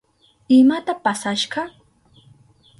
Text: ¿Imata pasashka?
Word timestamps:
¿Imata 0.59 0.93
pasashka? 1.03 1.61